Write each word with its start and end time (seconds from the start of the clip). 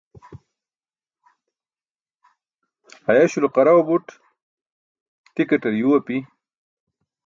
Ayaś 3.09 3.33
lo 3.41 3.49
qaraw 3.55 3.79
buṭ, 3.87 4.05
tikaṭar 5.33 5.73
yuu 5.81 5.95
api. 5.97 6.17